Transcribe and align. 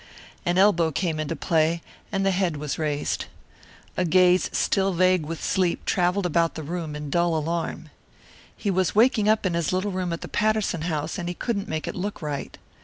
An 0.47 0.57
elbow 0.57 0.89
came 0.91 1.19
into 1.19 1.35
play, 1.35 1.83
and 2.11 2.25
the 2.25 2.31
head 2.31 2.57
was 2.57 2.79
raised. 2.79 3.25
A 3.95 4.03
gaze 4.03 4.49
still 4.51 4.93
vague 4.93 5.27
with 5.27 5.43
sleep 5.43 5.85
travelled 5.85 6.25
about 6.25 6.55
the 6.55 6.63
room 6.63 6.95
in 6.95 7.11
dull 7.11 7.35
alarm. 7.37 7.91
He 8.57 8.71
was 8.71 8.95
waking 8.95 9.29
up 9.29 9.45
in 9.45 9.53
his 9.53 9.71
little 9.71 9.91
room 9.91 10.11
at 10.11 10.21
the 10.21 10.27
Patterson 10.27 10.81
house 10.81 11.19
and 11.19 11.29
he 11.29 11.35
couldn't 11.35 11.67
make 11.69 11.87
it 11.87 11.93
look 11.93 12.19
right. 12.19 12.57